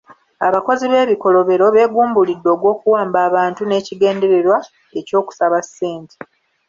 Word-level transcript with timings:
Abakozi 0.47 0.85
b'ebikolobero 0.91 1.65
beegumbulidde 1.75 2.49
ogw'okuwamba 2.55 3.17
abantu 3.27 3.61
n'ekigendererwa 3.65 4.57
eky'okusaba 4.99 5.59
ssente. 5.65 6.15